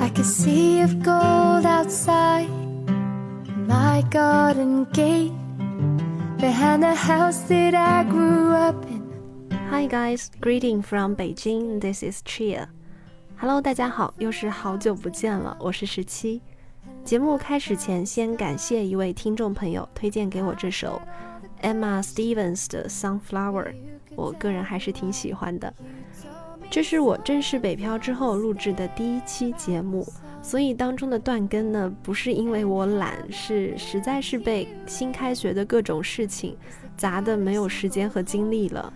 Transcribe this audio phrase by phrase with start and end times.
[0.00, 2.48] I could see of gold outside
[3.66, 5.32] my garden gate
[6.38, 9.02] behind the house that I grew up in.
[9.70, 11.80] Hi guys, greeting from Beijing.
[11.80, 12.68] This is Chia.
[13.36, 16.40] Hello，大家好，又是好久不见了，我是十七。
[17.02, 21.00] 节目开始前，先感谢一位听众朋友推荐给我这首
[21.60, 23.74] Emma Stevens 的《Sunflower》，
[24.14, 25.72] 我个人还是挺喜欢的。
[26.71, 30.05] 这是我正式北漂之后录制的第一期节目，
[30.41, 36.55] 所以当中的断更呢，不是因为我懒，是实在是被新开学的各种事情
[36.95, 38.93] 砸的没有时间和精力了。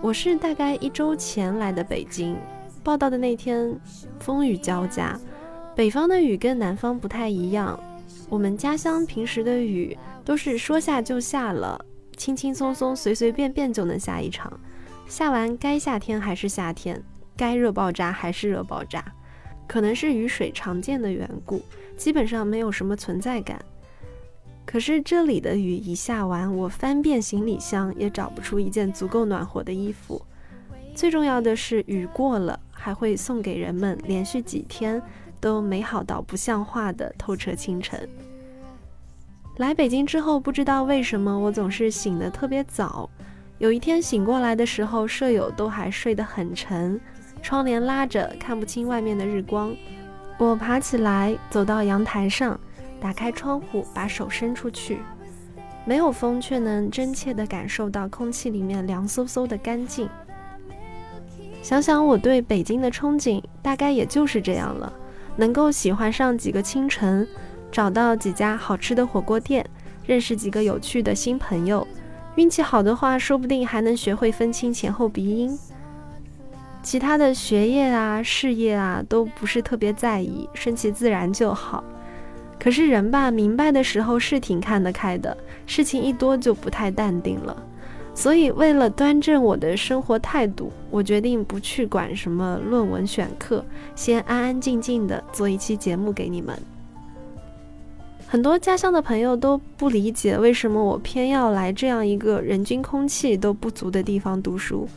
[0.00, 2.36] 我是大概一周前来的北京，
[2.84, 3.76] 报道的那天
[4.20, 5.18] 风雨交加。
[5.74, 7.78] 北方的雨跟南方不太一样，
[8.28, 11.84] 我们家乡平时的雨都是说下就下了，
[12.16, 14.52] 轻轻松松、随随便便就能下一场。
[15.12, 16.98] 下完该夏天还是夏天，
[17.36, 19.04] 该热爆炸还是热爆炸，
[19.68, 21.62] 可能是雨水常见的缘故，
[21.98, 23.62] 基本上没有什么存在感。
[24.64, 30.24] 可是这里的雨一下完，我翻遍行李箱也找不出一件足够暖和的衣服。
[30.94, 35.02] 最重要的是，雨过了还会送给人们连续几天
[35.38, 38.08] 都美好到不像话的透彻清晨。
[39.58, 43.10] 来北京之后，不知道为什么我总是醒得特别早。
[43.62, 47.00] 有一天醒过来的时候，舍友都还睡得很沉，
[47.40, 49.72] 窗帘拉着，看不清外面的日光。
[50.36, 52.58] 我爬起来，走到阳台上，
[53.00, 54.98] 打开窗户，把手伸出去，
[55.84, 60.08] 没有风，却能真切地感受到空气里面凉飕飕的干净。
[61.62, 64.92] 想想我对北京的憧憬，大概也就是这样了：
[65.36, 67.24] 能够喜欢上几个清晨，
[67.70, 69.64] 找到几家好吃的火锅店，
[70.04, 71.86] 认识几个有趣的新朋友。
[72.36, 75.58] 运气好的话，说不定还能学会分清前后鼻音。
[76.82, 81.84] 其他的学业啊、事业啊，都不是特别在意，顺其自然就好。
[82.58, 87.56] 可是人吧，明白的时候是挺看得开的，事情一多就不太淡定了。
[88.14, 93.64] 所以为了端正我的生活态度，我决定不去管什么论文选课，
[93.94, 96.56] 先安安静静的做一期节目给你们。
[98.32, 104.88] 很多家乡的朋友都不理解为什么我偏要来这样一个人均空气都不足的地方读书。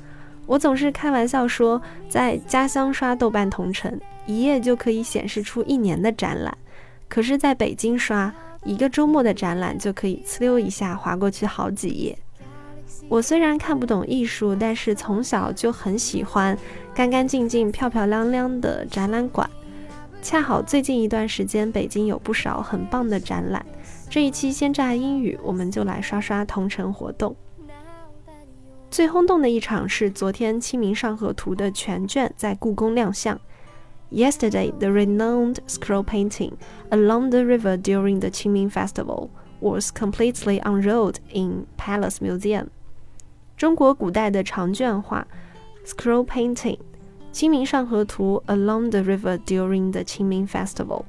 [0.45, 6.53] 我总是开玩笑说，在家乡刷豆瓣同城，一页就可以显示出一年的展览；
[7.09, 12.17] 可是在北京刷一个周末的展览，就可以呲溜一下划过去好几页。
[13.09, 16.57] 我虽然看不懂艺术，但是从小就很喜欢
[16.93, 19.49] 干干净净、漂漂亮亮的展览馆。
[20.25, 23.63] 恰好最近一段时间，北京有不少很棒的展览。
[24.09, 27.35] 这一期鲜榨英语，我们就来刷刷同城活动。
[28.89, 33.39] 最轰动的一场是昨天《清明上河图》的全卷在故宫亮相。
[34.09, 36.53] Yesterday, the renowned scroll painting
[36.89, 42.69] along the river during the Qingming Festival was completely unrolled in Palace Museum。
[43.55, 45.27] 中国古代的长卷画
[45.85, 46.77] ，scroll painting。
[47.34, 51.04] 《清明上河图》Along the river during the Qingming Festival，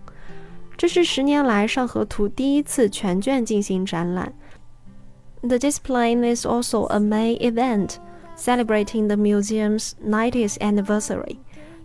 [0.78, 4.34] 这是十年来上河图第一次全卷进行展览。
[5.42, 7.96] The display is also a May event
[8.38, 11.38] celebrating the museum's 90th anniversary。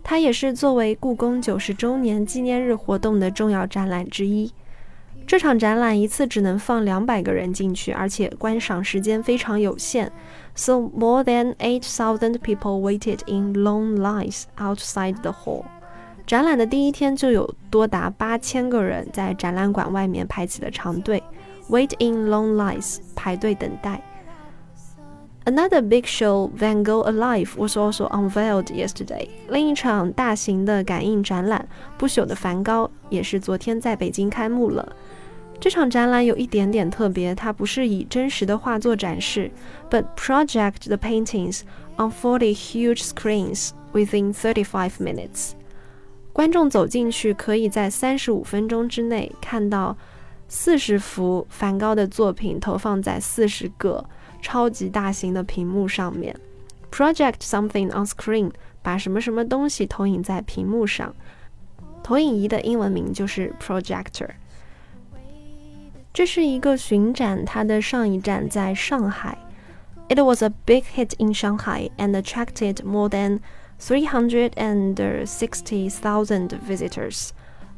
[0.03, 4.53] 它也是作为故宫九十周年纪念日活动的重要展览之一。
[5.26, 10.12] 这场展览一次只能放两百个人进去，而且观赏时间非常有限。
[10.54, 15.64] So more than eight thousand people waited in long lines outside the hall。
[16.26, 21.22] 展览的第一天就有多达八千个人在展览馆外面排起了长队
[21.70, 24.02] ，wait in long lines 排队等待。
[25.44, 29.28] Another big show, Van Gogh Alive, was also unveiled yesterday。
[29.48, 31.66] 另一场大型的感应展览
[31.98, 34.94] 《不朽的梵高》也是昨天在北京开幕了。
[35.62, 39.48] 这场展览有一点点特别，它不是以真实的画作展示
[39.88, 41.60] ，but project the paintings
[41.96, 45.52] on forty huge screens within thirty-five minutes。
[46.32, 49.96] 观众走进去，可以在三十五分钟之内看到
[50.48, 54.04] 四十幅梵高的作品投放在四十个
[54.40, 56.34] 超级大型的屏幕上面。
[56.90, 58.50] Project something on screen，
[58.82, 61.14] 把什么什么东西投影在屏幕上。
[62.02, 64.30] 投影仪的英文名就是 projector。
[66.12, 69.38] 这是一个巡展，它的上一站在上海。
[70.08, 73.38] It was a big hit in Shanghai and attracted more than
[73.80, 77.30] 360,000 visitors.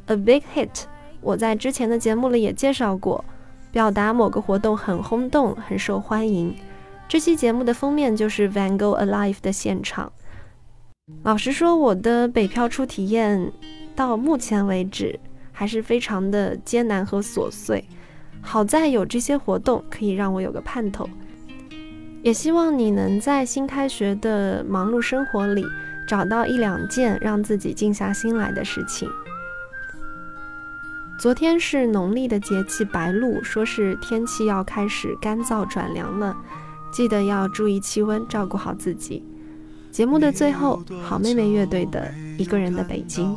[0.07, 0.83] A big hit，
[1.21, 3.25] 我在之前的节目里也介绍过，
[3.71, 6.57] 表达某个活动很轰动、很受欢迎。
[7.07, 10.13] 这期节目的封面就是 Van Gogh Alive 的现场。
[11.23, 13.53] 老实说，我的北漂初体验
[13.95, 15.21] 到目前为止
[15.53, 17.85] 还是非常的艰难和琐碎。
[18.47, 21.09] 好在有这些活动可以让我有个盼头，
[22.23, 25.65] 也希望你能在新开学的忙碌生活里
[26.07, 29.11] 找到一两件让自己静下心来的事情。
[31.19, 36.37] 昨天是农历的节气白露，说是天气要开始干燥转凉了，
[36.93, 39.25] 记得要注意气温，照顾好自己。
[39.91, 43.37] 节目的最后，好妹妹乐队的一个人的北京。